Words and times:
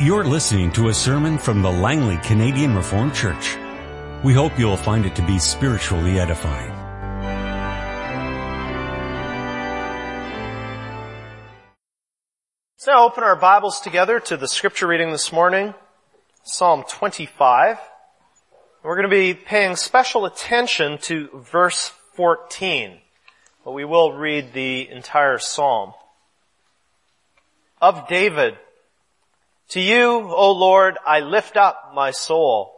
You're 0.00 0.24
listening 0.24 0.72
to 0.72 0.88
a 0.88 0.92
sermon 0.92 1.38
from 1.38 1.62
the 1.62 1.70
Langley 1.70 2.16
Canadian 2.16 2.74
Reformed 2.74 3.14
Church. 3.14 3.56
We 4.24 4.34
hope 4.34 4.58
you'll 4.58 4.76
find 4.76 5.06
it 5.06 5.14
to 5.14 5.22
be 5.24 5.38
spiritually 5.38 6.18
edifying. 6.18 6.72
Let's 12.72 12.88
now 12.88 13.06
open 13.06 13.22
our 13.22 13.36
Bibles 13.36 13.78
together 13.78 14.18
to 14.18 14.36
the 14.36 14.48
scripture 14.48 14.88
reading 14.88 15.12
this 15.12 15.30
morning, 15.30 15.74
Psalm 16.42 16.82
25. 16.88 17.78
We're 18.82 18.96
going 18.96 19.08
to 19.08 19.16
be 19.16 19.34
paying 19.34 19.76
special 19.76 20.24
attention 20.24 20.98
to 21.02 21.28
verse 21.52 21.92
14, 22.14 22.98
but 23.64 23.70
we 23.70 23.84
will 23.84 24.12
read 24.12 24.54
the 24.54 24.88
entire 24.90 25.38
psalm. 25.38 25.92
Of 27.80 28.08
David, 28.08 28.58
to 29.74 29.80
you, 29.80 30.30
O 30.30 30.52
Lord, 30.52 30.98
I 31.04 31.18
lift 31.18 31.56
up 31.56 31.90
my 31.96 32.12
soul. 32.12 32.72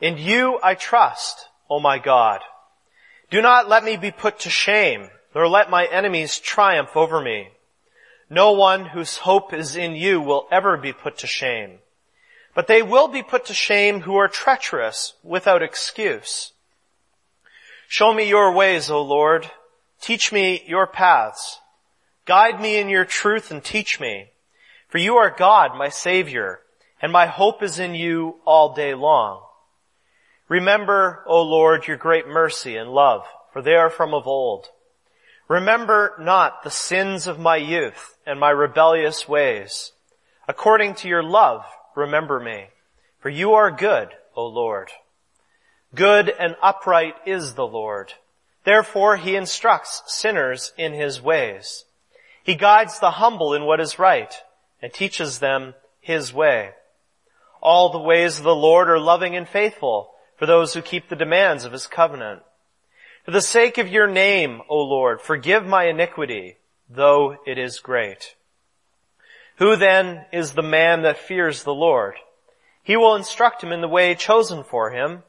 In 0.00 0.16
you 0.16 0.58
I 0.62 0.74
trust, 0.74 1.46
O 1.68 1.80
my 1.80 1.98
God. 1.98 2.40
Do 3.30 3.42
not 3.42 3.68
let 3.68 3.84
me 3.84 3.98
be 3.98 4.10
put 4.10 4.38
to 4.40 4.50
shame, 4.50 5.10
nor 5.34 5.46
let 5.48 5.68
my 5.68 5.84
enemies 5.84 6.38
triumph 6.38 6.96
over 6.96 7.20
me. 7.20 7.50
No 8.30 8.52
one 8.52 8.86
whose 8.86 9.18
hope 9.18 9.52
is 9.52 9.76
in 9.76 9.94
you 9.94 10.18
will 10.18 10.48
ever 10.50 10.78
be 10.78 10.94
put 10.94 11.18
to 11.18 11.26
shame. 11.26 11.80
But 12.54 12.68
they 12.68 12.80
will 12.80 13.08
be 13.08 13.22
put 13.22 13.44
to 13.46 13.54
shame 13.54 14.00
who 14.00 14.16
are 14.16 14.26
treacherous 14.26 15.12
without 15.22 15.62
excuse. 15.62 16.52
Show 17.86 18.14
me 18.14 18.26
your 18.26 18.54
ways, 18.54 18.90
O 18.90 19.02
Lord. 19.02 19.50
Teach 20.00 20.32
me 20.32 20.64
your 20.66 20.86
paths. 20.86 21.60
Guide 22.24 22.62
me 22.62 22.78
in 22.78 22.88
your 22.88 23.04
truth 23.04 23.50
and 23.50 23.62
teach 23.62 24.00
me. 24.00 24.30
For 24.90 24.98
you 24.98 25.16
are 25.18 25.30
God, 25.30 25.76
my 25.78 25.88
Savior, 25.88 26.60
and 27.00 27.12
my 27.12 27.26
hope 27.26 27.62
is 27.62 27.78
in 27.78 27.94
you 27.94 28.40
all 28.44 28.74
day 28.74 28.92
long. 28.92 29.40
Remember, 30.48 31.22
O 31.28 31.42
Lord, 31.42 31.86
your 31.86 31.96
great 31.96 32.26
mercy 32.26 32.76
and 32.76 32.90
love, 32.90 33.24
for 33.52 33.62
they 33.62 33.76
are 33.76 33.88
from 33.88 34.12
of 34.12 34.26
old. 34.26 34.66
Remember 35.48 36.16
not 36.18 36.64
the 36.64 36.70
sins 36.70 37.28
of 37.28 37.38
my 37.38 37.56
youth 37.56 38.16
and 38.26 38.40
my 38.40 38.50
rebellious 38.50 39.28
ways. 39.28 39.92
According 40.48 40.96
to 40.96 41.08
your 41.08 41.22
love, 41.22 41.64
remember 41.94 42.40
me, 42.40 42.66
for 43.20 43.28
you 43.28 43.52
are 43.54 43.70
good, 43.70 44.08
O 44.34 44.44
Lord. 44.44 44.90
Good 45.94 46.28
and 46.28 46.56
upright 46.60 47.14
is 47.26 47.54
the 47.54 47.66
Lord. 47.66 48.14
Therefore 48.64 49.16
he 49.16 49.36
instructs 49.36 50.02
sinners 50.06 50.72
in 50.76 50.94
his 50.94 51.22
ways. 51.22 51.84
He 52.42 52.56
guides 52.56 52.98
the 52.98 53.12
humble 53.12 53.54
in 53.54 53.64
what 53.64 53.80
is 53.80 53.96
right 53.96 54.34
and 54.82 54.92
teaches 54.92 55.38
them 55.38 55.74
his 56.00 56.32
way. 56.32 56.70
All 57.60 57.90
the 57.90 57.98
ways 57.98 58.38
of 58.38 58.44
the 58.44 58.54
Lord 58.54 58.88
are 58.88 58.98
loving 58.98 59.36
and 59.36 59.48
faithful 59.48 60.12
for 60.36 60.46
those 60.46 60.74
who 60.74 60.82
keep 60.82 61.08
the 61.08 61.16
demands 61.16 61.64
of 61.64 61.72
his 61.72 61.86
covenant. 61.86 62.42
For 63.24 63.30
the 63.32 63.42
sake 63.42 63.76
of 63.76 63.88
your 63.88 64.06
name, 64.06 64.62
O 64.68 64.78
Lord, 64.78 65.20
forgive 65.20 65.66
my 65.66 65.84
iniquity, 65.84 66.56
though 66.88 67.36
it 67.46 67.58
is 67.58 67.80
great. 67.80 68.34
Who 69.56 69.76
then 69.76 70.24
is 70.32 70.54
the 70.54 70.62
man 70.62 71.02
that 71.02 71.18
fears 71.18 71.62
the 71.62 71.74
Lord? 71.74 72.14
He 72.82 72.96
will 72.96 73.14
instruct 73.14 73.62
him 73.62 73.72
in 73.72 73.82
the 73.82 73.88
way 73.88 74.14
chosen 74.14 74.64
for 74.64 74.90
him. 74.90 75.22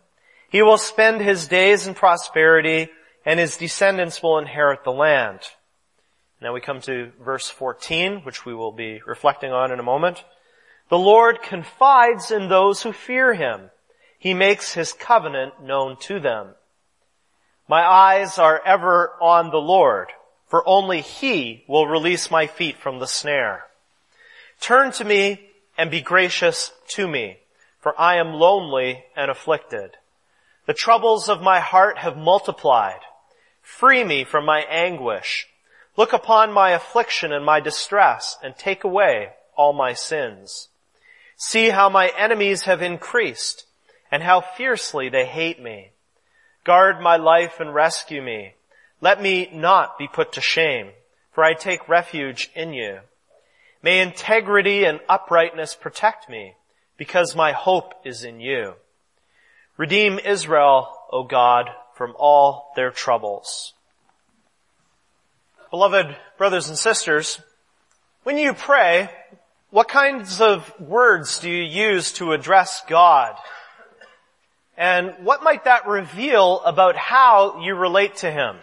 He 0.50 0.62
will 0.62 0.78
spend 0.78 1.22
his 1.22 1.48
days 1.48 1.86
in 1.86 1.94
prosperity 1.94 2.90
and 3.26 3.40
his 3.40 3.58
descendants 3.58 4.24
will 4.24 4.38
inherit 4.38 4.84
the 4.84 4.92
land. 4.92 5.42
Now 6.42 6.54
we 6.54 6.62
come 6.62 6.82
to 6.82 7.12
verse 7.24 7.50
14, 7.50 8.22
which 8.22 8.46
we 8.46 8.56
will 8.56 8.72
be 8.72 9.00
reflecting 9.06 9.52
on 9.52 9.72
in 9.72 9.80
a 9.80 9.84
moment. 9.84 10.24
The 10.90 10.98
Lord 10.98 11.44
confides 11.44 12.32
in 12.32 12.50
those 12.50 12.82
who 12.82 12.94
fear 12.94 13.36
Him. 13.36 13.70
He 14.18 14.34
makes 14.34 14.74
His 14.74 14.92
covenant 14.92 15.62
known 15.62 15.98
to 16.02 16.20
them. 16.20 16.56
My 17.68 17.84
eyes 17.84 18.40
are 18.40 18.60
ever 18.66 19.14
on 19.22 19.52
the 19.52 19.62
Lord, 19.62 20.10
for 20.48 20.68
only 20.68 21.02
He 21.02 21.64
will 21.68 21.86
release 21.86 22.32
my 22.32 22.48
feet 22.48 22.78
from 22.78 22.98
the 22.98 23.08
snare. 23.08 23.68
Turn 24.60 24.92
to 24.94 25.06
me 25.06 25.48
and 25.78 25.92
be 25.92 26.02
gracious 26.02 26.72
to 26.90 27.08
me, 27.08 27.38
for 27.80 28.00
I 28.02 28.16
am 28.16 28.34
lonely 28.34 29.06
and 29.16 29.30
afflicted. 29.30 29.92
The 30.66 30.74
troubles 30.74 31.30
of 31.30 31.42
my 31.42 31.60
heart 31.60 32.00
have 32.00 32.18
multiplied. 32.18 33.00
Free 33.62 34.04
me 34.04 34.24
from 34.24 34.44
my 34.44 34.62
anguish. 34.62 35.48
Look 35.98 36.14
upon 36.14 36.54
my 36.54 36.72
affliction 36.72 37.32
and 37.32 37.46
my 37.46 37.60
distress 37.60 38.38
and 38.44 38.56
take 38.56 38.84
away 38.84 39.30
all 39.56 39.74
my 39.74 39.94
sins. 39.94 40.70
See 41.36 41.70
how 41.70 41.90
my 41.90 42.12
enemies 42.18 42.64
have 42.64 42.82
increased 42.82 43.66
and 44.12 44.24
how 44.24 44.42
fiercely 44.42 45.10
they 45.10 45.26
hate 45.26 45.62
me. 45.62 45.92
Guard 46.64 47.02
my 47.02 47.18
life 47.18 47.60
and 47.60 47.74
rescue 47.74 48.22
me. 48.22 48.54
Let 49.00 49.22
me 49.22 49.50
not 49.52 49.98
be 49.98 50.08
put 50.08 50.34
to 50.34 50.42
shame, 50.42 50.92
for 51.32 51.44
I 51.44 51.54
take 51.54 51.90
refuge 51.90 52.52
in 52.56 52.74
you. 52.74 53.00
May 53.82 54.00
integrity 54.00 54.84
and 54.84 55.00
uprightness 55.10 55.74
protect 55.74 56.30
me, 56.30 56.54
because 56.98 57.36
my 57.36 57.52
hope 57.52 57.96
is 58.06 58.24
in 58.24 58.40
you. 58.40 58.76
Redeem 59.76 60.20
Israel, 60.20 60.96
O 61.12 61.24
God, 61.24 61.72
from 61.96 62.14
all 62.20 62.72
their 62.76 62.92
troubles. 62.92 63.74
Beloved 65.72 66.18
brothers 66.38 66.68
and 66.68 66.78
sisters, 66.78 67.40
when 68.24 68.38
you 68.38 68.54
pray, 68.54 69.10
what 69.70 69.88
kinds 69.88 70.42
of 70.42 70.70
words 70.82 71.40
do 71.40 71.50
you 71.50 71.64
use 71.64 72.12
to 72.14 72.34
address 72.34 72.84
God? 72.90 73.38
And 74.76 75.14
what 75.24 75.44
might 75.44 75.64
that 75.64 75.88
reveal 75.88 76.60
about 76.66 76.98
how 76.98 77.62
you 77.62 77.74
relate 77.74 78.18
to 78.18 78.30
Him? 78.30 78.58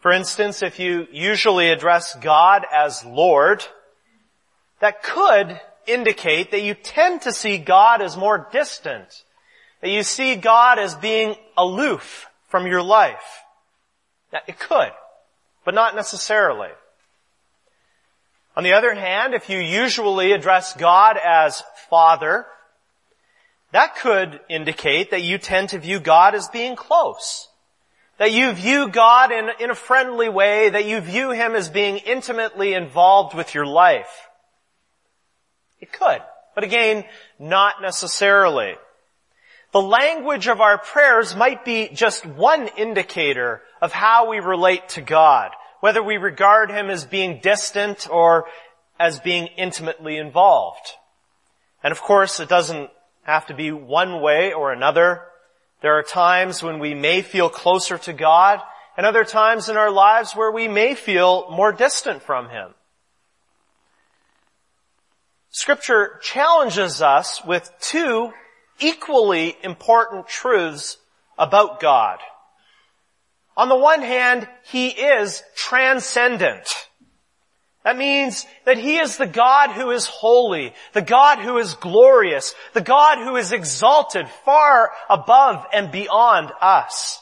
For 0.00 0.12
instance, 0.12 0.62
if 0.62 0.78
you 0.78 1.08
usually 1.10 1.70
address 1.70 2.14
God 2.16 2.66
as 2.70 3.02
Lord, 3.02 3.64
that 4.80 5.02
could 5.02 5.58
indicate 5.86 6.50
that 6.50 6.60
you 6.60 6.74
tend 6.74 7.22
to 7.22 7.32
see 7.32 7.56
God 7.56 8.02
as 8.02 8.14
more 8.14 8.46
distant, 8.52 9.24
that 9.80 9.88
you 9.88 10.02
see 10.02 10.36
God 10.36 10.78
as 10.78 10.94
being 10.94 11.34
aloof 11.56 12.26
from 12.48 12.66
your 12.66 12.82
life. 12.82 13.40
It 14.46 14.58
could 14.58 14.92
but 15.64 15.74
not 15.74 15.94
necessarily. 15.94 16.70
On 18.56 18.62
the 18.62 18.74
other 18.74 18.94
hand, 18.94 19.34
if 19.34 19.48
you 19.48 19.58
usually 19.58 20.32
address 20.32 20.74
God 20.74 21.16
as 21.22 21.62
Father, 21.90 22.46
that 23.72 23.96
could 23.96 24.40
indicate 24.48 25.10
that 25.10 25.22
you 25.22 25.38
tend 25.38 25.70
to 25.70 25.78
view 25.78 25.98
God 25.98 26.34
as 26.34 26.48
being 26.48 26.76
close. 26.76 27.48
That 28.18 28.30
you 28.30 28.52
view 28.52 28.88
God 28.88 29.32
in, 29.32 29.50
in 29.58 29.70
a 29.70 29.74
friendly 29.74 30.28
way, 30.28 30.68
that 30.68 30.84
you 30.84 31.00
view 31.00 31.30
Him 31.30 31.56
as 31.56 31.68
being 31.68 31.96
intimately 31.96 32.74
involved 32.74 33.34
with 33.34 33.54
your 33.54 33.66
life. 33.66 34.28
It 35.80 35.92
could. 35.92 36.22
But 36.54 36.62
again, 36.62 37.04
not 37.40 37.82
necessarily. 37.82 38.76
The 39.72 39.82
language 39.82 40.46
of 40.46 40.60
our 40.60 40.78
prayers 40.78 41.34
might 41.34 41.64
be 41.64 41.88
just 41.88 42.24
one 42.24 42.68
indicator 42.68 43.60
of 43.84 43.92
how 43.92 44.30
we 44.30 44.40
relate 44.40 44.88
to 44.88 45.02
God, 45.02 45.50
whether 45.80 46.02
we 46.02 46.16
regard 46.16 46.70
Him 46.70 46.88
as 46.88 47.04
being 47.04 47.40
distant 47.42 48.08
or 48.08 48.46
as 48.98 49.20
being 49.20 49.46
intimately 49.58 50.16
involved. 50.16 50.92
And 51.82 51.92
of 51.92 52.00
course, 52.00 52.40
it 52.40 52.48
doesn't 52.48 52.88
have 53.24 53.44
to 53.48 53.54
be 53.54 53.72
one 53.72 54.22
way 54.22 54.54
or 54.54 54.72
another. 54.72 55.24
There 55.82 55.98
are 55.98 56.02
times 56.02 56.62
when 56.62 56.78
we 56.78 56.94
may 56.94 57.20
feel 57.20 57.50
closer 57.50 57.98
to 57.98 58.14
God 58.14 58.62
and 58.96 59.04
other 59.04 59.22
times 59.22 59.68
in 59.68 59.76
our 59.76 59.90
lives 59.90 60.32
where 60.32 60.50
we 60.50 60.66
may 60.66 60.94
feel 60.94 61.50
more 61.50 61.70
distant 61.70 62.22
from 62.22 62.48
Him. 62.48 62.72
Scripture 65.50 66.18
challenges 66.22 67.02
us 67.02 67.44
with 67.44 67.70
two 67.80 68.32
equally 68.80 69.58
important 69.62 70.26
truths 70.26 70.96
about 71.36 71.80
God. 71.80 72.20
On 73.56 73.68
the 73.68 73.76
one 73.76 74.02
hand, 74.02 74.48
He 74.64 74.88
is 74.88 75.42
transcendent. 75.54 76.68
That 77.84 77.98
means 77.98 78.46
that 78.64 78.78
He 78.78 78.98
is 78.98 79.16
the 79.16 79.26
God 79.26 79.70
who 79.70 79.90
is 79.90 80.06
holy, 80.06 80.74
the 80.92 81.02
God 81.02 81.38
who 81.38 81.58
is 81.58 81.74
glorious, 81.74 82.54
the 82.72 82.80
God 82.80 83.18
who 83.18 83.36
is 83.36 83.52
exalted 83.52 84.28
far 84.44 84.90
above 85.08 85.66
and 85.72 85.92
beyond 85.92 86.50
us. 86.60 87.20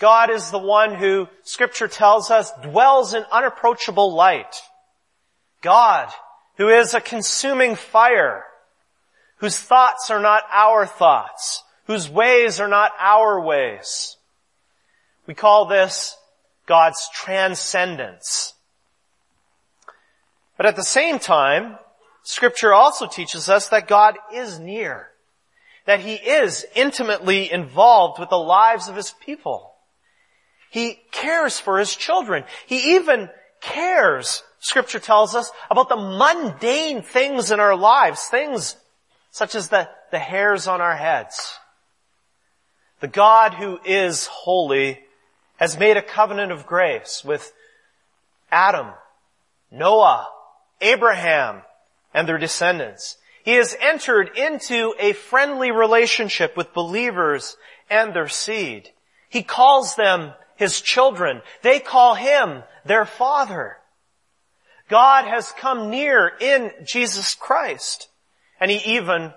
God 0.00 0.30
is 0.30 0.50
the 0.50 0.58
one 0.58 0.94
who, 0.94 1.28
scripture 1.42 1.88
tells 1.88 2.30
us, 2.30 2.50
dwells 2.62 3.12
in 3.12 3.24
unapproachable 3.30 4.14
light. 4.14 4.56
God, 5.60 6.08
who 6.56 6.70
is 6.70 6.94
a 6.94 7.00
consuming 7.02 7.74
fire, 7.74 8.44
whose 9.36 9.58
thoughts 9.58 10.10
are 10.10 10.20
not 10.20 10.44
our 10.50 10.86
thoughts, 10.86 11.62
whose 11.86 12.08
ways 12.08 12.60
are 12.60 12.68
not 12.68 12.92
our 12.98 13.40
ways. 13.40 14.16
We 15.30 15.34
call 15.34 15.66
this 15.66 16.16
God's 16.66 17.08
transcendence. 17.14 18.52
But 20.56 20.66
at 20.66 20.74
the 20.74 20.82
same 20.82 21.20
time, 21.20 21.78
Scripture 22.24 22.74
also 22.74 23.06
teaches 23.06 23.48
us 23.48 23.68
that 23.68 23.86
God 23.86 24.16
is 24.34 24.58
near, 24.58 25.06
that 25.86 26.00
He 26.00 26.14
is 26.14 26.66
intimately 26.74 27.48
involved 27.48 28.18
with 28.18 28.28
the 28.28 28.40
lives 28.40 28.88
of 28.88 28.96
His 28.96 29.14
people. 29.24 29.72
He 30.68 30.98
cares 31.12 31.60
for 31.60 31.78
His 31.78 31.94
children. 31.94 32.42
He 32.66 32.96
even 32.96 33.30
cares, 33.60 34.42
Scripture 34.58 34.98
tells 34.98 35.36
us, 35.36 35.52
about 35.70 35.88
the 35.88 35.94
mundane 35.94 37.02
things 37.02 37.52
in 37.52 37.60
our 37.60 37.76
lives, 37.76 38.24
things 38.24 38.74
such 39.30 39.54
as 39.54 39.68
the, 39.68 39.88
the 40.10 40.18
hairs 40.18 40.66
on 40.66 40.80
our 40.80 40.96
heads. 40.96 41.54
The 42.98 43.06
God 43.06 43.54
who 43.54 43.78
is 43.84 44.26
holy 44.26 44.98
has 45.60 45.78
made 45.78 45.98
a 45.98 46.02
covenant 46.02 46.50
of 46.50 46.66
grace 46.66 47.22
with 47.22 47.52
Adam, 48.50 48.88
Noah, 49.70 50.26
Abraham, 50.80 51.60
and 52.14 52.26
their 52.26 52.38
descendants. 52.38 53.18
He 53.44 53.52
has 53.52 53.76
entered 53.78 54.36
into 54.36 54.94
a 54.98 55.12
friendly 55.12 55.70
relationship 55.70 56.56
with 56.56 56.72
believers 56.72 57.58
and 57.90 58.14
their 58.14 58.26
seed. 58.26 58.88
He 59.28 59.42
calls 59.42 59.96
them 59.96 60.32
his 60.56 60.80
children. 60.80 61.42
They 61.60 61.78
call 61.78 62.14
him 62.14 62.62
their 62.86 63.04
father. 63.04 63.76
God 64.88 65.26
has 65.26 65.52
come 65.52 65.90
near 65.90 66.32
in 66.40 66.72
Jesus 66.84 67.34
Christ. 67.34 68.08
And 68.58 68.70
he 68.70 68.96
even, 68.96 69.34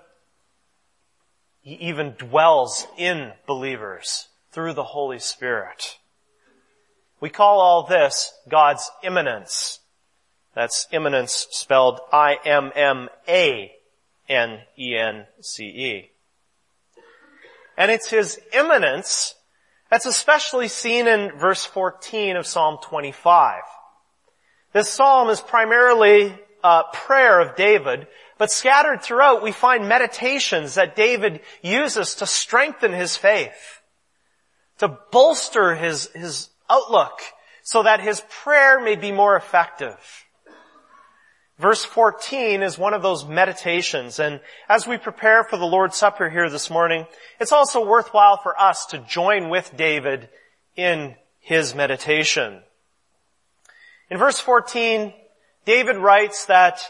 he 1.60 1.74
even 1.74 2.14
dwells 2.16 2.86
in 2.96 3.32
believers 3.46 4.28
through 4.52 4.72
the 4.72 4.84
Holy 4.84 5.18
Spirit. 5.18 5.98
We 7.24 7.30
call 7.30 7.58
all 7.58 7.84
this 7.84 8.34
God's 8.50 8.90
immanence. 9.02 9.80
That's 10.54 10.86
immanence 10.92 11.46
spelled 11.52 12.00
I-M-M-A-N-E-N-C-E. 12.12 13.10
And 17.78 17.90
it's 17.90 18.10
His 18.10 18.38
immanence 18.52 19.34
that's 19.90 20.04
especially 20.04 20.68
seen 20.68 21.08
in 21.08 21.32
verse 21.38 21.64
14 21.64 22.36
of 22.36 22.46
Psalm 22.46 22.76
25. 22.82 23.62
This 24.74 24.90
psalm 24.90 25.30
is 25.30 25.40
primarily 25.40 26.38
a 26.62 26.82
prayer 26.92 27.40
of 27.40 27.56
David, 27.56 28.06
but 28.36 28.52
scattered 28.52 29.00
throughout 29.00 29.42
we 29.42 29.52
find 29.52 29.88
meditations 29.88 30.74
that 30.74 30.94
David 30.94 31.40
uses 31.62 32.16
to 32.16 32.26
strengthen 32.26 32.92
his 32.92 33.16
faith, 33.16 33.80
to 34.76 34.88
bolster 35.10 35.74
his, 35.74 36.10
his 36.12 36.50
outlook 36.68 37.20
so 37.62 37.82
that 37.82 38.00
his 38.00 38.22
prayer 38.28 38.80
may 38.80 38.96
be 38.96 39.12
more 39.12 39.36
effective. 39.36 39.96
Verse 41.58 41.84
14 41.84 42.62
is 42.62 42.76
one 42.76 42.94
of 42.94 43.02
those 43.02 43.24
meditations, 43.24 44.18
and 44.18 44.40
as 44.68 44.88
we 44.88 44.98
prepare 44.98 45.44
for 45.44 45.56
the 45.56 45.64
Lord's 45.64 45.96
Supper 45.96 46.28
here 46.28 46.50
this 46.50 46.68
morning, 46.68 47.06
it's 47.38 47.52
also 47.52 47.86
worthwhile 47.86 48.38
for 48.42 48.60
us 48.60 48.86
to 48.86 48.98
join 48.98 49.50
with 49.50 49.76
David 49.76 50.28
in 50.74 51.14
his 51.38 51.72
meditation. 51.72 52.60
In 54.10 54.18
verse 54.18 54.40
14, 54.40 55.14
David 55.64 55.96
writes 55.96 56.46
that 56.46 56.82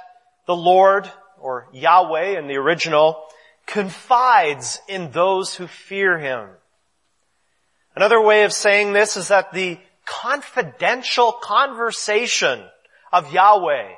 the 0.46 0.56
Lord, 0.56 1.10
or 1.38 1.68
Yahweh 1.72 2.38
in 2.38 2.46
the 2.46 2.56
original, 2.56 3.22
confides 3.66 4.80
in 4.88 5.10
those 5.10 5.54
who 5.54 5.66
fear 5.66 6.18
him. 6.18 6.48
Another 7.94 8.20
way 8.20 8.44
of 8.44 8.52
saying 8.52 8.92
this 8.92 9.16
is 9.16 9.28
that 9.28 9.52
the 9.52 9.78
confidential 10.04 11.32
conversation 11.32 12.62
of 13.12 13.32
Yahweh 13.32 13.92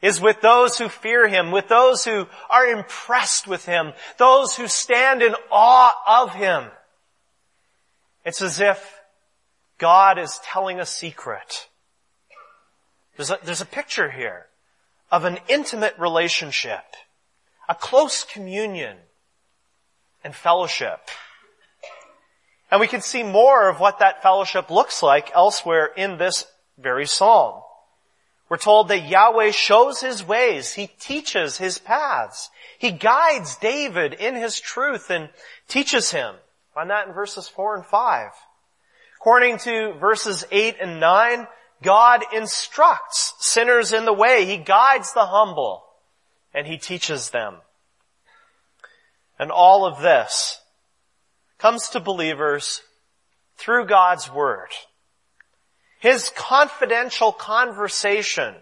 is 0.00 0.20
with 0.20 0.40
those 0.40 0.78
who 0.78 0.88
fear 0.88 1.28
Him, 1.28 1.50
with 1.50 1.68
those 1.68 2.04
who 2.04 2.26
are 2.48 2.66
impressed 2.66 3.46
with 3.46 3.64
Him, 3.66 3.92
those 4.16 4.56
who 4.56 4.68
stand 4.68 5.22
in 5.22 5.34
awe 5.50 5.92
of 6.22 6.34
Him. 6.34 6.64
It's 8.24 8.42
as 8.42 8.60
if 8.60 9.00
God 9.78 10.18
is 10.18 10.40
telling 10.44 10.80
a 10.80 10.86
secret. 10.86 11.68
There's 13.16 13.30
a, 13.30 13.38
there's 13.42 13.60
a 13.60 13.66
picture 13.66 14.10
here 14.10 14.46
of 15.10 15.24
an 15.24 15.38
intimate 15.48 15.94
relationship, 15.98 16.84
a 17.68 17.74
close 17.74 18.24
communion 18.24 18.96
and 20.22 20.34
fellowship. 20.34 21.00
And 22.70 22.80
we 22.80 22.86
can 22.86 23.00
see 23.00 23.22
more 23.22 23.68
of 23.68 23.80
what 23.80 24.00
that 24.00 24.22
fellowship 24.22 24.70
looks 24.70 25.02
like 25.02 25.30
elsewhere 25.34 25.86
in 25.96 26.18
this 26.18 26.44
very 26.78 27.06
psalm. 27.06 27.62
We're 28.48 28.56
told 28.56 28.88
that 28.88 29.08
Yahweh 29.08 29.50
shows 29.50 30.00
his 30.00 30.26
ways. 30.26 30.72
He 30.72 30.86
teaches 30.86 31.58
his 31.58 31.78
paths. 31.78 32.50
He 32.78 32.90
guides 32.92 33.56
David 33.56 34.14
in 34.14 34.34
his 34.34 34.58
truth 34.58 35.10
and 35.10 35.28
teaches 35.68 36.10
him. 36.10 36.34
Find 36.74 36.90
that 36.90 37.08
in 37.08 37.12
verses 37.12 37.48
4 37.48 37.76
and 37.76 37.86
5. 37.86 38.30
According 39.20 39.58
to 39.58 39.94
verses 39.94 40.44
8 40.50 40.76
and 40.80 41.00
9, 41.00 41.46
God 41.82 42.24
instructs 42.32 43.34
sinners 43.40 43.92
in 43.92 44.04
the 44.04 44.12
way. 44.12 44.46
He 44.46 44.56
guides 44.56 45.12
the 45.12 45.26
humble 45.26 45.84
and 46.54 46.66
he 46.66 46.78
teaches 46.78 47.30
them. 47.30 47.56
And 49.38 49.50
all 49.50 49.84
of 49.84 50.00
this 50.00 50.60
comes 51.58 51.90
to 51.90 52.00
believers 52.00 52.82
through 53.56 53.86
God's 53.86 54.32
Word. 54.32 54.68
His 56.00 56.30
confidential 56.36 57.32
conversation, 57.32 58.54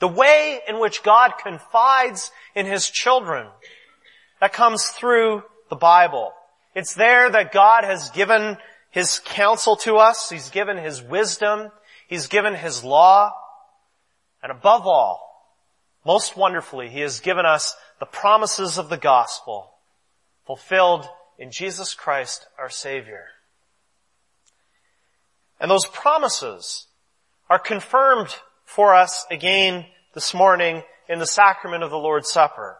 the 0.00 0.08
way 0.08 0.60
in 0.68 0.80
which 0.80 1.02
God 1.02 1.34
confides 1.42 2.32
in 2.54 2.66
His 2.66 2.90
children, 2.90 3.46
that 4.40 4.52
comes 4.52 4.86
through 4.86 5.44
the 5.70 5.76
Bible. 5.76 6.32
It's 6.74 6.94
there 6.94 7.30
that 7.30 7.52
God 7.52 7.84
has 7.84 8.10
given 8.10 8.56
His 8.90 9.20
counsel 9.24 9.76
to 9.76 9.96
us. 9.96 10.30
He's 10.30 10.50
given 10.50 10.76
His 10.76 11.00
wisdom. 11.00 11.70
He's 12.08 12.26
given 12.26 12.54
His 12.54 12.82
law. 12.82 13.32
And 14.42 14.50
above 14.50 14.86
all, 14.86 15.24
most 16.04 16.36
wonderfully, 16.36 16.88
He 16.88 17.00
has 17.00 17.20
given 17.20 17.46
us 17.46 17.76
the 18.00 18.06
promises 18.06 18.78
of 18.78 18.88
the 18.88 18.96
gospel 18.96 19.72
fulfilled 20.46 21.08
in 21.38 21.50
Jesus 21.50 21.94
Christ 21.94 22.46
our 22.58 22.68
Savior. 22.68 23.26
And 25.60 25.70
those 25.70 25.86
promises 25.86 26.86
are 27.48 27.58
confirmed 27.58 28.34
for 28.64 28.94
us 28.94 29.24
again 29.30 29.86
this 30.14 30.34
morning 30.34 30.82
in 31.08 31.18
the 31.18 31.26
sacrament 31.26 31.82
of 31.82 31.90
the 31.90 31.98
Lord's 31.98 32.30
Supper. 32.30 32.78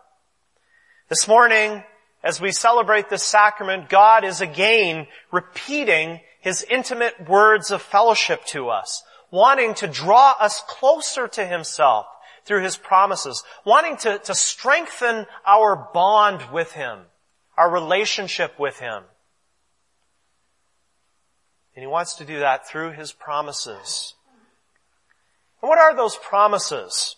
This 1.08 1.26
morning, 1.26 1.82
as 2.22 2.40
we 2.40 2.52
celebrate 2.52 3.08
this 3.08 3.22
sacrament, 3.22 3.88
God 3.88 4.24
is 4.24 4.40
again 4.40 5.06
repeating 5.32 6.20
His 6.40 6.64
intimate 6.68 7.28
words 7.28 7.70
of 7.70 7.80
fellowship 7.80 8.44
to 8.46 8.68
us, 8.68 9.02
wanting 9.30 9.74
to 9.74 9.86
draw 9.88 10.34
us 10.38 10.62
closer 10.68 11.28
to 11.28 11.46
Himself 11.46 12.06
through 12.44 12.62
His 12.62 12.76
promises, 12.76 13.42
wanting 13.64 13.96
to, 13.98 14.18
to 14.18 14.34
strengthen 14.34 15.26
our 15.46 15.88
bond 15.94 16.42
with 16.52 16.72
Him, 16.72 17.00
our 17.58 17.70
relationship 17.70 18.58
with 18.58 18.78
Him. 18.78 19.02
And 21.78 21.84
he 21.84 21.86
wants 21.86 22.14
to 22.14 22.24
do 22.24 22.40
that 22.40 22.66
through 22.66 22.90
his 22.90 23.12
promises. 23.12 24.14
And 25.62 25.68
what 25.68 25.78
are 25.78 25.94
those 25.94 26.16
promises? 26.16 27.14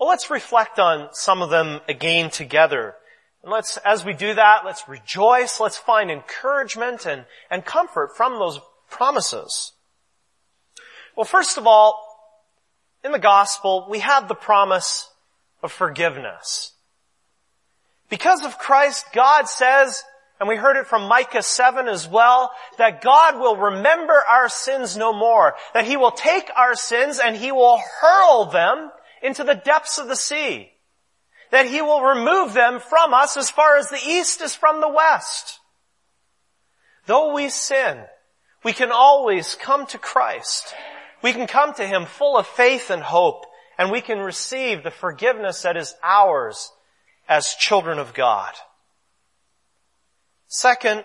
Well, 0.00 0.08
let's 0.08 0.30
reflect 0.30 0.80
on 0.80 1.10
some 1.12 1.40
of 1.40 1.48
them 1.48 1.80
again 1.88 2.28
together. 2.28 2.96
And 3.44 3.52
let's, 3.52 3.76
as 3.76 4.04
we 4.04 4.14
do 4.14 4.34
that, 4.34 4.64
let's 4.64 4.88
rejoice, 4.88 5.60
let's 5.60 5.78
find 5.78 6.10
encouragement 6.10 7.06
and, 7.06 7.24
and 7.52 7.64
comfort 7.64 8.16
from 8.16 8.40
those 8.40 8.58
promises. 8.90 9.74
Well, 11.16 11.24
first 11.24 11.56
of 11.56 11.68
all, 11.68 12.02
in 13.04 13.12
the 13.12 13.20
gospel, 13.20 13.86
we 13.88 14.00
have 14.00 14.26
the 14.26 14.34
promise 14.34 15.08
of 15.62 15.70
forgiveness. 15.70 16.72
Because 18.14 18.44
of 18.44 18.58
Christ, 18.58 19.06
God 19.12 19.48
says, 19.48 20.04
and 20.38 20.48
we 20.48 20.54
heard 20.54 20.76
it 20.76 20.86
from 20.86 21.08
Micah 21.08 21.42
7 21.42 21.88
as 21.88 22.06
well, 22.06 22.52
that 22.78 23.02
God 23.02 23.40
will 23.40 23.56
remember 23.56 24.14
our 24.30 24.48
sins 24.48 24.96
no 24.96 25.12
more. 25.12 25.56
That 25.74 25.84
He 25.84 25.96
will 25.96 26.12
take 26.12 26.48
our 26.56 26.76
sins 26.76 27.18
and 27.18 27.34
He 27.34 27.50
will 27.50 27.80
hurl 28.00 28.44
them 28.44 28.92
into 29.20 29.42
the 29.42 29.56
depths 29.56 29.98
of 29.98 30.06
the 30.06 30.14
sea. 30.14 30.70
That 31.50 31.66
He 31.66 31.82
will 31.82 32.02
remove 32.02 32.54
them 32.54 32.78
from 32.78 33.12
us 33.12 33.36
as 33.36 33.50
far 33.50 33.78
as 33.78 33.88
the 33.88 34.06
east 34.06 34.40
is 34.42 34.54
from 34.54 34.80
the 34.80 34.88
west. 34.88 35.58
Though 37.06 37.34
we 37.34 37.48
sin, 37.48 38.04
we 38.62 38.72
can 38.72 38.92
always 38.92 39.56
come 39.56 39.86
to 39.86 39.98
Christ. 39.98 40.72
We 41.20 41.32
can 41.32 41.48
come 41.48 41.74
to 41.74 41.84
Him 41.84 42.04
full 42.04 42.38
of 42.38 42.46
faith 42.46 42.90
and 42.90 43.02
hope, 43.02 43.44
and 43.76 43.90
we 43.90 44.00
can 44.00 44.20
receive 44.20 44.84
the 44.84 44.92
forgiveness 44.92 45.62
that 45.62 45.76
is 45.76 45.96
ours 46.00 46.70
as 47.28 47.54
children 47.54 47.98
of 47.98 48.14
God. 48.14 48.52
Second, 50.46 51.04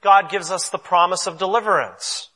God 0.00 0.30
gives 0.30 0.50
us 0.50 0.68
the 0.68 0.78
promise 0.78 1.26
of 1.26 1.38
deliverance. 1.38 2.28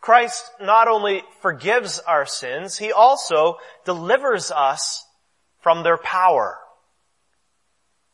Christ 0.00 0.50
not 0.60 0.88
only 0.88 1.22
forgives 1.40 1.98
our 2.00 2.26
sins, 2.26 2.78
He 2.78 2.92
also 2.92 3.56
delivers 3.84 4.50
us 4.50 5.04
from 5.60 5.82
their 5.82 5.98
power. 5.98 6.58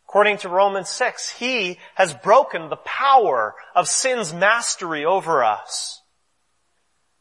According 0.09 0.38
to 0.38 0.49
Romans 0.49 0.88
6, 0.91 1.31
He 1.31 1.79
has 1.95 2.14
broken 2.14 2.69
the 2.69 2.76
power 2.76 3.55
of 3.75 3.88
sin's 3.88 4.33
mastery 4.33 5.05
over 5.05 5.45
us. 5.45 6.00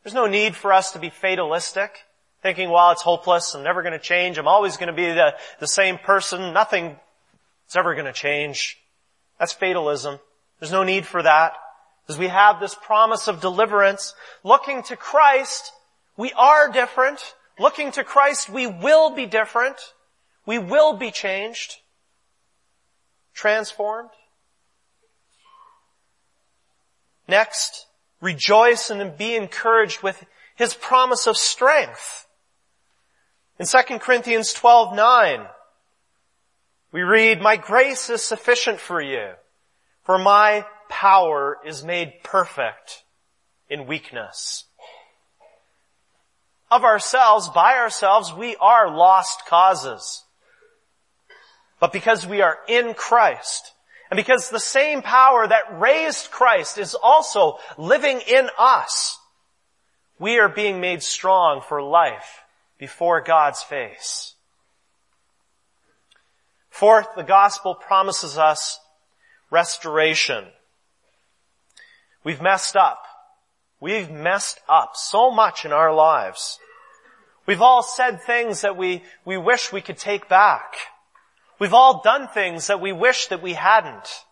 There's 0.03 0.13
no 0.13 0.25
need 0.25 0.55
for 0.55 0.73
us 0.73 0.91
to 0.93 0.99
be 0.99 1.09
fatalistic, 1.09 2.05
thinking, 2.41 2.69
well, 2.69 2.91
it's 2.91 3.01
hopeless, 3.01 3.53
I'm 3.53 3.63
never 3.63 3.81
going 3.81 3.93
to 3.93 3.99
change, 3.99 4.37
I'm 4.37 4.47
always 4.47 4.77
going 4.77 4.87
to 4.87 4.93
be 4.93 5.05
the, 5.05 5.35
the 5.59 5.67
same 5.67 5.97
person, 5.97 6.53
nothing 6.53 6.97
is 7.69 7.75
ever 7.75 7.93
going 7.93 8.05
to 8.05 8.13
change. 8.13 8.77
That's 9.39 9.53
fatalism. 9.53 10.19
There's 10.59 10.71
no 10.71 10.83
need 10.83 11.05
for 11.05 11.23
that. 11.23 11.53
Because 12.05 12.19
we 12.19 12.27
have 12.27 12.59
this 12.59 12.75
promise 12.75 13.27
of 13.27 13.41
deliverance. 13.41 14.13
Looking 14.43 14.83
to 14.83 14.95
Christ, 14.95 15.71
we 16.17 16.31
are 16.33 16.71
different. 16.71 17.33
Looking 17.57 17.91
to 17.93 18.03
Christ, 18.03 18.49
we 18.49 18.67
will 18.67 19.15
be 19.15 19.25
different. 19.25 19.77
We 20.45 20.59
will 20.59 20.97
be 20.97 21.09
changed. 21.09 21.77
Transformed. 23.33 24.09
Next, 27.27 27.87
rejoice 28.19 28.89
and 28.89 29.17
be 29.17 29.35
encouraged 29.35 30.03
with 30.03 30.23
his 30.55 30.73
promise 30.73 31.27
of 31.27 31.37
strength. 31.37 32.27
In 33.61 33.67
2 33.67 33.99
Corinthians 33.99 34.55
12, 34.55 34.95
9, 34.95 35.45
we 36.91 37.01
read, 37.01 37.43
My 37.43 37.57
grace 37.57 38.09
is 38.09 38.23
sufficient 38.23 38.79
for 38.79 38.99
you, 38.99 39.33
for 40.01 40.17
my 40.17 40.65
power 40.89 41.59
is 41.63 41.83
made 41.83 42.23
perfect 42.23 43.03
in 43.69 43.85
weakness. 43.85 44.65
Of 46.71 46.83
ourselves, 46.83 47.49
by 47.49 47.75
ourselves, 47.75 48.33
we 48.33 48.55
are 48.55 48.89
lost 48.89 49.45
causes. 49.45 50.23
But 51.79 51.93
because 51.93 52.25
we 52.25 52.41
are 52.41 52.57
in 52.67 52.95
Christ, 52.95 53.73
and 54.09 54.17
because 54.17 54.49
the 54.49 54.59
same 54.59 55.03
power 55.03 55.47
that 55.47 55.79
raised 55.79 56.31
Christ 56.31 56.79
is 56.79 56.95
also 56.95 57.59
living 57.77 58.21
in 58.21 58.49
us, 58.57 59.19
we 60.17 60.39
are 60.39 60.49
being 60.49 60.81
made 60.81 61.03
strong 61.03 61.61
for 61.61 61.83
life 61.83 62.41
before 62.81 63.21
God's 63.21 63.61
face. 63.61 64.33
Fourth, 66.71 67.09
the 67.15 67.21
gospel 67.21 67.75
promises 67.75 68.39
us 68.39 68.79
restoration. 69.51 70.45
We've 72.23 72.41
messed 72.41 72.75
up. 72.75 73.03
We've 73.79 74.09
messed 74.09 74.59
up 74.67 74.93
so 74.95 75.29
much 75.29 75.63
in 75.63 75.71
our 75.71 75.93
lives. 75.93 76.57
We've 77.45 77.61
all 77.61 77.83
said 77.83 78.23
things 78.23 78.61
that 78.61 78.77
we, 78.77 79.03
we 79.25 79.37
wish 79.37 79.71
we 79.71 79.81
could 79.81 79.97
take 79.97 80.27
back. 80.27 80.73
We've 81.59 81.75
all 81.75 82.01
done 82.01 82.29
things 82.29 82.65
that 82.65 82.81
we 82.81 82.93
wish 82.93 83.27
that 83.27 83.43
we 83.43 83.53
hadn't. 83.53 84.25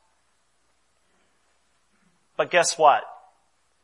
But 2.36 2.50
guess 2.50 2.80
what? 2.80 3.04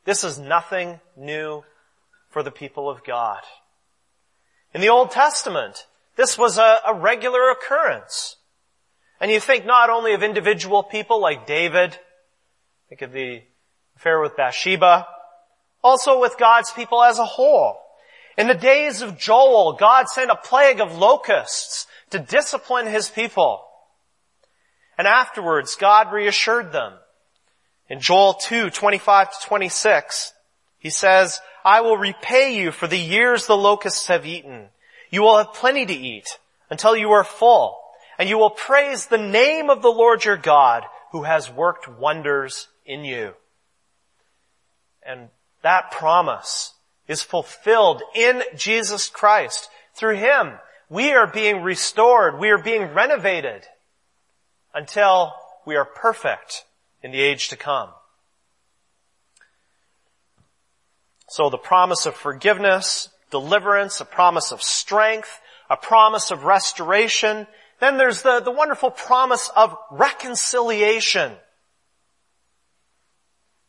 This 0.05 0.23
is 0.23 0.39
nothing 0.39 1.01
new 1.15 1.63
for 2.31 2.41
the 2.41 2.49
people 2.49 2.89
of 2.89 3.03
God. 3.03 3.41
In 4.75 4.81
the 4.81 4.89
Old 4.89 5.11
Testament, 5.11 5.87
this 6.17 6.37
was 6.37 6.57
a, 6.57 6.79
a 6.85 6.93
regular 6.93 7.49
occurrence. 7.49 8.35
And 9.21 9.31
you 9.31 9.39
think 9.39 9.65
not 9.65 9.89
only 9.89 10.13
of 10.13 10.21
individual 10.21 10.83
people 10.83 11.21
like 11.21 11.47
David, 11.47 11.97
think 12.89 13.01
of 13.01 13.13
the 13.13 13.41
affair 13.95 14.19
with 14.19 14.35
Bathsheba, 14.35 15.07
also 15.81 16.19
with 16.19 16.37
God's 16.37 16.71
people 16.73 17.01
as 17.01 17.19
a 17.19 17.25
whole. 17.25 17.77
In 18.37 18.47
the 18.47 18.53
days 18.53 19.01
of 19.01 19.17
Joel, 19.17 19.77
God 19.79 20.09
sent 20.09 20.29
a 20.29 20.35
plague 20.35 20.81
of 20.81 20.97
locusts 20.97 21.87
to 22.09 22.19
discipline 22.19 22.85
his 22.85 23.09
people. 23.09 23.63
And 24.97 25.07
afterwards, 25.07 25.77
God 25.77 26.11
reassured 26.11 26.73
them. 26.73 26.95
In 27.87 28.01
Joel 28.01 28.33
2, 28.33 28.71
25 28.71 29.39
to 29.39 29.47
26, 29.47 30.33
he 30.79 30.89
says, 30.89 31.39
I 31.65 31.81
will 31.81 31.97
repay 31.97 32.55
you 32.55 32.71
for 32.71 32.85
the 32.85 32.99
years 32.99 33.47
the 33.47 33.57
locusts 33.57 34.05
have 34.07 34.25
eaten. 34.25 34.67
You 35.09 35.23
will 35.23 35.37
have 35.37 35.53
plenty 35.53 35.85
to 35.87 35.93
eat 35.93 36.37
until 36.69 36.95
you 36.95 37.11
are 37.11 37.23
full 37.23 37.81
and 38.19 38.29
you 38.29 38.37
will 38.37 38.51
praise 38.51 39.07
the 39.07 39.17
name 39.17 39.71
of 39.71 39.81
the 39.81 39.89
Lord 39.89 40.23
your 40.23 40.37
God 40.37 40.83
who 41.11 41.23
has 41.23 41.49
worked 41.49 41.87
wonders 41.87 42.67
in 42.85 43.03
you. 43.03 43.33
And 45.03 45.29
that 45.63 45.91
promise 45.91 46.73
is 47.07 47.21
fulfilled 47.21 48.03
in 48.15 48.43
Jesus 48.55 49.09
Christ. 49.09 49.69
Through 49.95 50.17
Him, 50.17 50.53
we 50.89 51.13
are 51.13 51.27
being 51.27 51.61
restored. 51.61 52.39
We 52.39 52.49
are 52.49 52.57
being 52.57 52.93
renovated 52.93 53.63
until 54.73 55.33
we 55.65 55.75
are 55.75 55.85
perfect 55.85 56.65
in 57.01 57.11
the 57.11 57.21
age 57.21 57.49
to 57.49 57.55
come. 57.55 57.89
So 61.27 61.49
the 61.49 61.57
promise 61.57 62.05
of 62.05 62.15
forgiveness, 62.15 63.09
deliverance, 63.31 63.99
a 63.99 64.05
promise 64.05 64.51
of 64.51 64.61
strength, 64.61 65.39
a 65.69 65.77
promise 65.77 66.31
of 66.31 66.43
restoration, 66.43 67.47
then 67.79 67.97
there's 67.97 68.21
the, 68.21 68.39
the 68.39 68.51
wonderful 68.51 68.91
promise 68.91 69.49
of 69.55 69.75
reconciliation. 69.91 71.33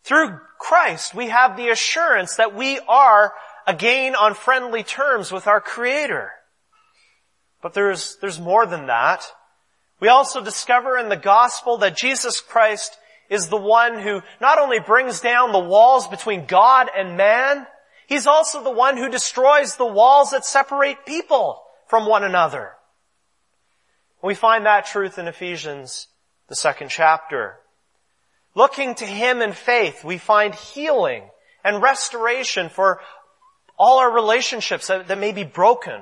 Through 0.05 0.39
Christ, 0.59 1.15
we 1.15 1.29
have 1.29 1.57
the 1.57 1.71
assurance 1.71 2.37
that 2.37 2.55
we 2.55 2.79
are 2.87 3.33
again 3.67 4.15
on 4.15 4.35
friendly 4.35 4.83
terms 4.83 5.33
with 5.33 5.47
our 5.47 5.61
Creator. 5.61 6.31
But 7.63 7.75
there's, 7.75 8.17
there's 8.21 8.39
more 8.39 8.67
than 8.67 8.87
that. 8.87 9.25
We 9.99 10.09
also 10.09 10.45
discover 10.45 10.97
in 10.99 11.09
the 11.09 11.17
gospel 11.17 11.79
that 11.79 11.97
Jesus 11.97 12.41
Christ 12.41 12.97
is 13.29 13.49
the 13.49 13.57
one 13.57 13.99
who 13.99 14.23
not 14.41 14.59
only 14.59 14.81
brings 14.81 15.21
down 15.21 15.53
the 15.53 15.59
walls 15.59 16.07
between 16.07 16.47
God 16.47 16.89
and 16.97 17.17
man, 17.17 17.67
He's 18.07 18.27
also 18.27 18.63
the 18.63 18.71
one 18.71 18.97
who 18.97 19.09
destroys 19.09 19.77
the 19.77 19.87
walls 19.87 20.31
that 20.31 20.45
separate 20.45 21.05
people 21.07 21.63
from 21.89 22.07
one 22.07 22.23
another. 22.23 22.73
We 24.23 24.35
find 24.35 24.65
that 24.67 24.87
truth 24.87 25.19
in 25.19 25.27
Ephesians, 25.27 26.07
the 26.49 26.55
second 26.55 26.89
chapter. 26.89 27.57
Looking 28.55 28.95
to 28.97 29.05
Him 29.05 29.43
in 29.43 29.53
faith, 29.53 30.05
we 30.05 30.19
find 30.19 30.55
healing 30.55 31.29
and 31.65 31.83
restoration 31.83 32.69
for 32.69 33.01
all 33.79 33.99
our 33.99 34.11
relationships 34.11 34.87
that, 34.87 35.09
that 35.09 35.19
may 35.19 35.33
be 35.33 35.45
broken. 35.45 36.01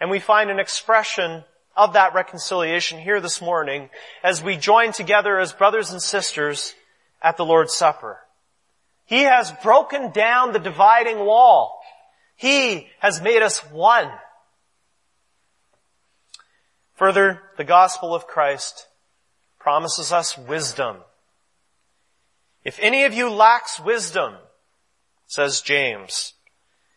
And 0.00 0.10
we 0.10 0.18
find 0.18 0.50
an 0.50 0.58
expression 0.58 1.44
of 1.76 1.92
that 1.92 2.14
reconciliation 2.14 2.98
here 2.98 3.20
this 3.20 3.40
morning 3.40 3.90
as 4.22 4.42
we 4.42 4.56
join 4.56 4.92
together 4.92 5.38
as 5.38 5.52
brothers 5.52 5.90
and 5.90 6.00
sisters 6.00 6.74
at 7.20 7.36
the 7.36 7.44
Lord's 7.44 7.74
Supper. 7.74 8.18
He 9.04 9.22
has 9.22 9.52
broken 9.62 10.10
down 10.10 10.52
the 10.52 10.58
dividing 10.58 11.18
wall. 11.18 11.80
He 12.34 12.88
has 12.98 13.20
made 13.20 13.42
us 13.42 13.58
one. 13.70 14.10
Further, 16.94 17.42
the 17.56 17.64
gospel 17.64 18.14
of 18.14 18.26
Christ 18.26 18.88
promises 19.58 20.12
us 20.12 20.36
wisdom. 20.38 20.98
If 22.64 22.78
any 22.80 23.04
of 23.04 23.14
you 23.14 23.30
lacks 23.30 23.78
wisdom, 23.78 24.34
says 25.26 25.60
James, 25.60 26.32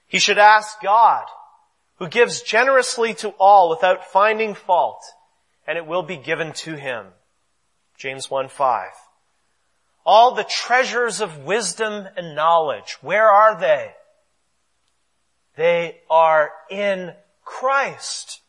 he 0.08 0.20
should 0.20 0.38
ask 0.38 0.82
God, 0.82 1.26
who 2.00 2.08
gives 2.08 2.42
generously 2.42 3.14
to 3.14 3.30
all 3.40 3.70
without 3.70 4.12
finding 4.12 4.56
fault, 4.56 5.04
and 5.68 5.78
it 5.78 5.86
will 5.86 6.04
be 6.04 6.18
given 6.18 6.54
to 6.54 6.76
him. 6.76 7.08
James 7.98 8.32
1 8.32 8.48
5. 8.48 8.90
All 10.06 10.34
the 10.34 10.46
treasures 10.46 11.22
of 11.22 11.46
wisdom 11.46 12.08
and 12.18 12.36
knowledge, 12.36 12.98
where 13.02 13.30
are 13.30 13.60
they? 13.60 13.92
They 15.56 16.00
are 16.10 16.52
in 16.72 17.14
Christ. 17.44 18.40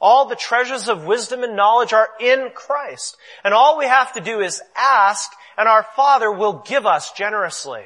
All 0.00 0.26
the 0.26 0.36
treasures 0.36 0.88
of 0.88 1.04
wisdom 1.04 1.42
and 1.42 1.56
knowledge 1.56 1.92
are 1.92 2.10
in 2.20 2.50
Christ. 2.54 3.16
And 3.42 3.52
all 3.52 3.78
we 3.78 3.86
have 3.86 4.12
to 4.12 4.20
do 4.20 4.40
is 4.40 4.62
ask 4.76 5.32
and 5.56 5.68
our 5.68 5.84
Father 5.96 6.30
will 6.30 6.62
give 6.64 6.86
us 6.86 7.12
generously. 7.12 7.82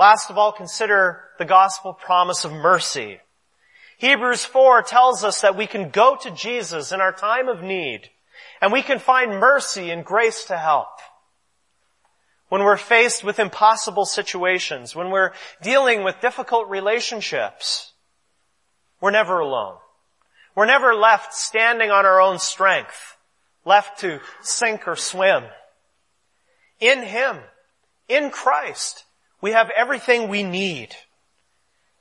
Last 0.00 0.30
of 0.30 0.38
all, 0.38 0.50
consider 0.50 1.24
the 1.36 1.44
gospel 1.44 1.92
promise 1.92 2.46
of 2.46 2.52
mercy. 2.52 3.20
Hebrews 3.98 4.46
4 4.46 4.80
tells 4.80 5.24
us 5.24 5.42
that 5.42 5.58
we 5.58 5.66
can 5.66 5.90
go 5.90 6.16
to 6.22 6.30
Jesus 6.30 6.90
in 6.90 7.02
our 7.02 7.12
time 7.12 7.48
of 7.48 7.62
need 7.62 8.08
and 8.62 8.72
we 8.72 8.80
can 8.80 8.98
find 8.98 9.38
mercy 9.38 9.90
and 9.90 10.02
grace 10.02 10.44
to 10.46 10.56
help. 10.56 10.88
When 12.48 12.64
we're 12.64 12.78
faced 12.78 13.22
with 13.22 13.38
impossible 13.38 14.06
situations, 14.06 14.96
when 14.96 15.10
we're 15.10 15.32
dealing 15.60 16.02
with 16.02 16.22
difficult 16.22 16.70
relationships, 16.70 17.92
we're 19.02 19.10
never 19.10 19.38
alone. 19.38 19.76
We're 20.54 20.64
never 20.64 20.94
left 20.94 21.34
standing 21.34 21.90
on 21.90 22.06
our 22.06 22.22
own 22.22 22.38
strength, 22.38 23.18
left 23.66 24.00
to 24.00 24.20
sink 24.40 24.88
or 24.88 24.96
swim. 24.96 25.44
In 26.80 27.02
Him, 27.02 27.36
In 28.08 28.30
Christ, 28.30 29.04
we 29.40 29.52
have 29.52 29.70
everything 29.70 30.28
we 30.28 30.42
need. 30.42 30.94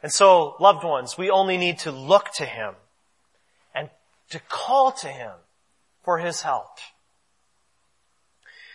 And 0.02 0.12
so, 0.12 0.56
loved 0.60 0.84
ones, 0.84 1.18
we 1.18 1.30
only 1.30 1.58
need 1.58 1.80
to 1.80 1.92
look 1.92 2.32
to 2.36 2.46
Him 2.46 2.76
and 3.76 3.90
to 4.30 4.40
call 4.48 4.92
to 4.94 5.08
Him 5.08 5.32
for 6.04 6.20
His 6.20 6.42
help. 6.42 6.78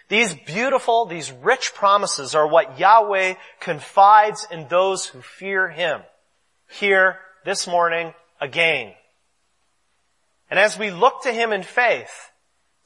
These 0.08 0.34
beautiful, 0.34 1.06
these 1.06 1.32
rich 1.32 1.72
promises 1.74 2.34
are 2.34 2.46
what 2.46 2.78
Yahweh 2.78 3.34
confides 3.60 4.46
in 4.50 4.68
those 4.68 5.06
who 5.06 5.22
fear 5.22 5.68
Him. 5.70 6.02
Here, 6.68 7.18
this 7.44 7.66
morning, 7.66 8.12
again. 8.40 8.92
And 10.50 10.58
as 10.58 10.78
we 10.78 10.90
look 10.90 11.22
to 11.22 11.32
Him 11.32 11.52
in 11.52 11.62
faith, 11.62 12.30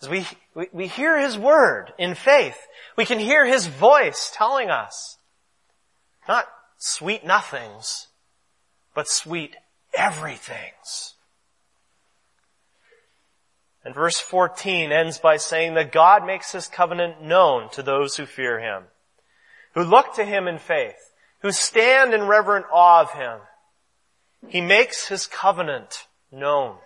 as 0.01 0.09
we, 0.09 0.27
we, 0.55 0.69
we 0.73 0.87
hear 0.87 1.19
His 1.19 1.37
word 1.37 1.93
in 1.99 2.15
faith, 2.15 2.57
we 2.97 3.05
can 3.05 3.19
hear 3.19 3.45
His 3.45 3.67
voice 3.67 4.31
telling 4.35 4.71
us, 4.71 5.18
not 6.29 6.47
sweet 6.77 7.25
nothings, 7.25 8.09
but 8.95 9.09
sweet 9.09 9.57
everythings. 9.95 11.15
And 13.85 13.95
verse 13.95 14.21
14 14.21 14.93
ends 14.93 15.19
by 15.19 15.39
saying 15.39 15.75
that 15.75 15.93
God 15.93 16.27
makes 16.27 16.53
His 16.53 16.69
covenant 16.69 17.23
known 17.23 17.71
to 17.71 17.83
those 17.83 18.17
who 18.17 18.27
fear 18.27 18.61
Him, 18.61 18.85
who 19.75 19.83
look 19.83 20.15
to 20.15 20.25
Him 20.25 20.47
in 20.47 20.59
faith, 20.59 21.15
who 21.41 21.53
stand 21.53 22.13
in 22.13 22.27
reverent 22.27 22.67
awe 22.73 23.01
of 23.01 23.13
Him. 23.13 23.39
He 24.49 24.61
makes 24.61 25.09
His 25.09 25.27
covenant 25.27 26.07
known. 26.31 26.77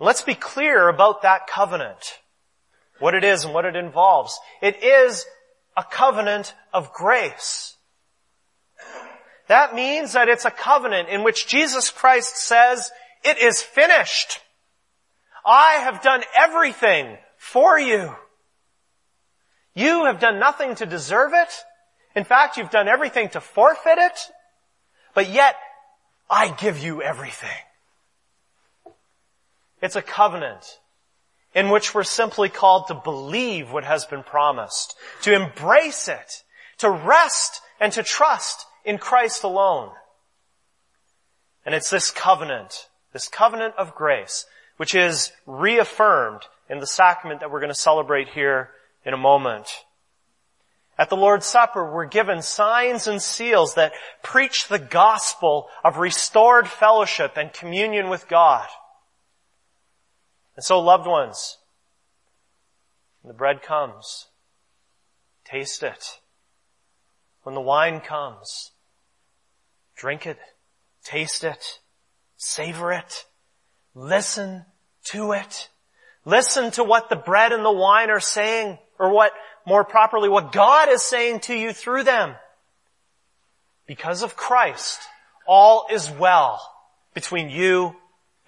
Let's 0.00 0.22
be 0.22 0.34
clear 0.34 0.88
about 0.88 1.22
that 1.22 1.46
covenant. 1.46 2.18
What 2.98 3.14
it 3.14 3.22
is 3.22 3.44
and 3.44 3.54
what 3.54 3.64
it 3.64 3.76
involves. 3.76 4.38
It 4.60 4.82
is 4.82 5.24
a 5.76 5.84
covenant 5.84 6.54
of 6.72 6.92
grace. 6.92 7.76
That 9.48 9.74
means 9.74 10.12
that 10.12 10.28
it's 10.28 10.44
a 10.44 10.50
covenant 10.50 11.08
in 11.08 11.24
which 11.24 11.46
Jesus 11.46 11.90
Christ 11.90 12.36
says, 12.36 12.90
it 13.24 13.38
is 13.38 13.62
finished. 13.62 14.40
I 15.44 15.74
have 15.84 16.02
done 16.02 16.22
everything 16.36 17.18
for 17.36 17.78
you. 17.78 18.14
You 19.74 20.04
have 20.04 20.20
done 20.20 20.38
nothing 20.38 20.74
to 20.76 20.86
deserve 20.86 21.32
it. 21.34 21.48
In 22.14 22.24
fact, 22.24 22.56
you've 22.56 22.70
done 22.70 22.88
everything 22.88 23.30
to 23.30 23.40
forfeit 23.40 23.98
it. 23.98 24.30
But 25.14 25.28
yet, 25.28 25.56
I 26.30 26.50
give 26.50 26.78
you 26.78 27.02
everything. 27.02 27.50
It's 29.80 29.96
a 29.96 30.02
covenant 30.02 30.78
in 31.54 31.68
which 31.68 31.94
we're 31.94 32.04
simply 32.04 32.48
called 32.48 32.86
to 32.86 32.94
believe 32.94 33.72
what 33.72 33.84
has 33.84 34.06
been 34.06 34.22
promised, 34.22 34.94
to 35.22 35.34
embrace 35.34 36.08
it, 36.08 36.42
to 36.78 36.90
rest 36.90 37.60
and 37.80 37.92
to 37.92 38.02
trust 38.02 38.64
in 38.84 38.98
Christ 38.98 39.44
alone. 39.44 39.90
And 41.64 41.74
it's 41.74 41.90
this 41.90 42.10
covenant, 42.10 42.88
this 43.12 43.28
covenant 43.28 43.74
of 43.78 43.94
grace, 43.94 44.46
which 44.76 44.94
is 44.94 45.32
reaffirmed 45.46 46.42
in 46.68 46.80
the 46.80 46.86
sacrament 46.86 47.40
that 47.40 47.50
we're 47.50 47.60
going 47.60 47.68
to 47.68 47.74
celebrate 47.74 48.28
here 48.28 48.70
in 49.04 49.14
a 49.14 49.18
moment. 49.18 49.68
At 50.98 51.08
the 51.08 51.16
Lord's 51.16 51.46
Supper, 51.46 51.90
we're 51.90 52.04
given 52.04 52.42
signs 52.42 53.06
and 53.06 53.22
seals 53.22 53.74
that 53.74 53.92
preach 54.22 54.68
the 54.68 54.78
gospel 54.78 55.68
of 55.84 55.98
restored 55.98 56.68
fellowship 56.68 57.36
and 57.36 57.52
communion 57.52 58.08
with 58.08 58.28
God. 58.28 58.68
And 60.56 60.64
so 60.64 60.80
loved 60.80 61.06
ones, 61.06 61.58
when 63.22 63.32
the 63.32 63.38
bread 63.38 63.62
comes, 63.62 64.26
taste 65.44 65.82
it. 65.82 66.18
When 67.42 67.54
the 67.54 67.60
wine 67.60 68.00
comes, 68.00 68.71
drink 70.02 70.26
it, 70.26 70.36
taste 71.04 71.44
it, 71.44 71.78
savor 72.36 72.90
it, 72.90 73.24
listen 73.94 74.64
to 75.04 75.30
it. 75.30 75.68
Listen 76.24 76.72
to 76.72 76.82
what 76.82 77.08
the 77.08 77.14
bread 77.14 77.52
and 77.52 77.64
the 77.64 77.70
wine 77.70 78.10
are 78.10 78.18
saying, 78.18 78.78
or 78.98 79.12
what, 79.12 79.30
more 79.64 79.84
properly, 79.84 80.28
what 80.28 80.50
God 80.50 80.88
is 80.88 81.02
saying 81.02 81.38
to 81.40 81.54
you 81.54 81.72
through 81.72 82.02
them. 82.02 82.34
Because 83.86 84.24
of 84.24 84.34
Christ, 84.34 85.00
all 85.46 85.86
is 85.88 86.10
well 86.10 86.60
between 87.14 87.48
you 87.48 87.94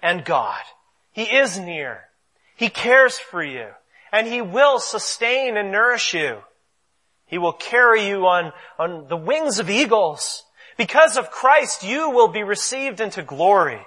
and 0.01 0.25
God. 0.25 0.61
He 1.13 1.23
is 1.23 1.57
near. 1.57 2.01
He 2.57 2.67
cares 2.67 3.17
for 3.17 3.41
you. 3.41 3.67
And 4.11 4.27
He 4.27 4.41
will 4.41 4.79
sustain 4.79 5.55
and 5.55 5.71
nourish 5.71 6.13
you. 6.13 6.39
He 7.27 7.37
will 7.37 7.53
carry 7.53 8.07
you 8.07 8.25
on, 8.27 8.51
on 8.77 9.07
the 9.07 9.17
wings 9.17 9.59
of 9.59 9.69
eagles. 9.69 10.43
Because 10.77 11.17
of 11.17 11.31
Christ, 11.31 11.83
you 11.83 12.09
will 12.09 12.27
be 12.27 12.43
received 12.43 12.99
into 12.99 13.21
glory. 13.21 13.85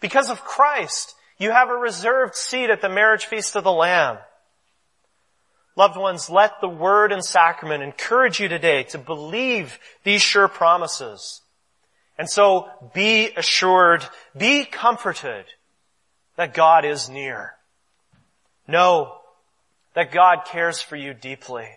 Because 0.00 0.30
of 0.30 0.44
Christ, 0.44 1.14
you 1.38 1.50
have 1.50 1.68
a 1.68 1.74
reserved 1.74 2.34
seat 2.34 2.70
at 2.70 2.80
the 2.80 2.88
marriage 2.88 3.26
feast 3.26 3.56
of 3.56 3.64
the 3.64 3.72
Lamb. 3.72 4.18
Loved 5.74 5.96
ones, 5.96 6.28
let 6.28 6.60
the 6.60 6.68
word 6.68 7.12
and 7.12 7.24
sacrament 7.24 7.82
encourage 7.82 8.38
you 8.38 8.48
today 8.48 8.82
to 8.84 8.98
believe 8.98 9.78
these 10.04 10.20
sure 10.20 10.48
promises. 10.48 11.40
And 12.18 12.28
so 12.28 12.68
be 12.94 13.30
assured, 13.36 14.06
be 14.36 14.64
comforted 14.64 15.46
that 16.36 16.54
God 16.54 16.84
is 16.84 17.08
near. 17.08 17.54
Know 18.68 19.16
that 19.94 20.12
God 20.12 20.44
cares 20.46 20.80
for 20.80 20.96
you 20.96 21.14
deeply. 21.14 21.68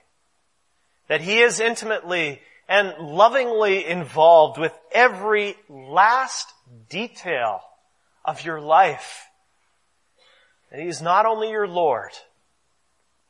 That 1.08 1.22
He 1.22 1.40
is 1.40 1.60
intimately 1.60 2.42
and 2.68 2.94
lovingly 3.00 3.86
involved 3.86 4.58
with 4.60 4.74
every 4.92 5.56
last 5.70 6.48
detail 6.90 7.62
of 8.24 8.44
your 8.44 8.60
life. 8.60 9.26
And 10.72 10.82
He 10.82 10.88
is 10.88 11.02
not 11.02 11.26
only 11.26 11.52
your 11.52 11.68
Lord, 11.68 12.12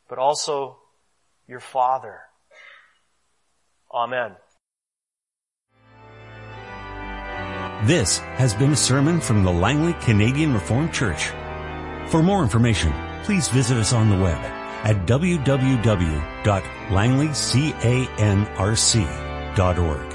but 0.07 0.17
also 0.17 0.77
your 1.47 1.59
Father. 1.59 2.19
Amen. 3.93 4.35
This 7.83 8.17
has 8.17 8.53
been 8.53 8.71
a 8.71 8.75
sermon 8.75 9.19
from 9.19 9.43
the 9.43 9.51
Langley 9.51 9.93
Canadian 10.01 10.53
Reformed 10.53 10.93
Church. 10.93 11.31
For 12.07 12.23
more 12.23 12.41
information, 12.41 12.93
please 13.23 13.47
visit 13.49 13.77
us 13.77 13.93
on 13.93 14.09
the 14.09 14.17
web 14.17 14.39
at 14.83 15.05
www.langleycanrc.org. 19.55 20.14